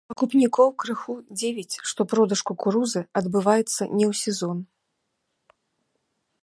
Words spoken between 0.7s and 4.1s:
крыху дзівіць, што продаж кукурузы адбываецца не